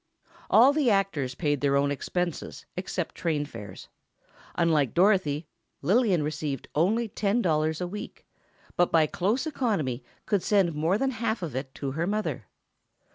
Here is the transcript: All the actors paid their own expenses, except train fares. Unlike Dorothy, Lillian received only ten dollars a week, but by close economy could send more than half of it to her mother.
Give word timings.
All 0.49 0.73
the 0.73 0.89
actors 0.89 1.35
paid 1.35 1.61
their 1.61 1.75
own 1.75 1.91
expenses, 1.91 2.65
except 2.75 3.13
train 3.13 3.45
fares. 3.45 3.87
Unlike 4.55 4.95
Dorothy, 4.95 5.45
Lillian 5.83 6.23
received 6.23 6.67
only 6.73 7.07
ten 7.07 7.39
dollars 7.39 7.79
a 7.81 7.87
week, 7.87 8.25
but 8.75 8.91
by 8.91 9.05
close 9.05 9.45
economy 9.45 10.03
could 10.25 10.41
send 10.41 10.73
more 10.73 10.97
than 10.97 11.11
half 11.11 11.43
of 11.43 11.55
it 11.55 11.75
to 11.75 11.91
her 11.91 12.07
mother. 12.07 12.47